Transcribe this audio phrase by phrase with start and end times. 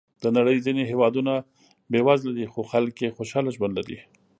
[0.23, 1.33] د نړۍ ځینې هېوادونه
[1.91, 3.99] بېوزله دي، خو خلک یې خوشحاله ژوند لري.